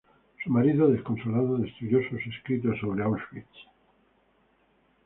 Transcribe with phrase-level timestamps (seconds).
[0.43, 3.45] Su marido, desconsolado, destruyó sus escritos sobre Auschwitz.